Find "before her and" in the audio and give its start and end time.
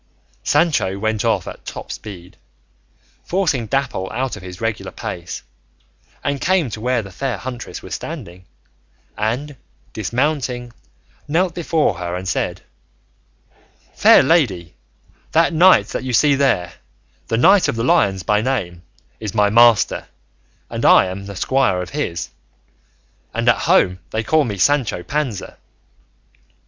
11.53-12.27